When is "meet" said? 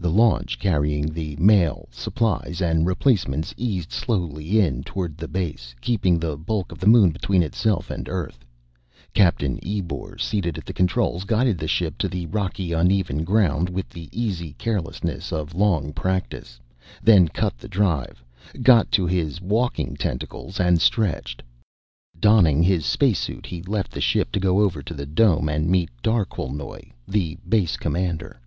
25.68-25.90